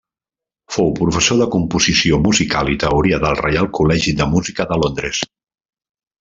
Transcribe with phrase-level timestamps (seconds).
[0.75, 5.23] Fou professor de composició musical i teoria del Reial Col·legi de Música de Londres.